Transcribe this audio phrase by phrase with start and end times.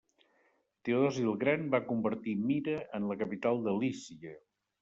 [0.87, 4.35] Teodosi el gran va convertir Mira en la capital de Lícia.